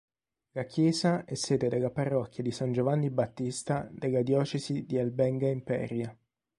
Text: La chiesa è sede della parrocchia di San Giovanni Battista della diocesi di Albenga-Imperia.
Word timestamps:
La 0.53 0.65
chiesa 0.65 1.25
è 1.25 1.35
sede 1.35 1.67
della 1.69 1.91
parrocchia 1.91 2.41
di 2.41 2.49
San 2.49 2.71
Giovanni 2.71 3.11
Battista 3.11 3.87
della 3.91 4.23
diocesi 4.23 4.87
di 4.87 4.97
Albenga-Imperia. 4.97 6.17